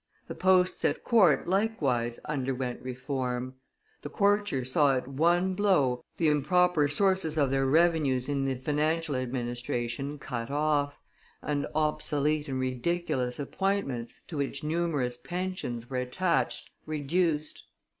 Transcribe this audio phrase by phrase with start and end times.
[0.27, 3.53] The posts at court likewise underwent reform;
[4.01, 9.15] the courtiers saw at one blow the improper sources of their revenues in the financial
[9.15, 10.97] administration cut off,
[11.43, 17.63] and obsolete and ridiculous appointments, to which numerous pensions, were attached, reduced.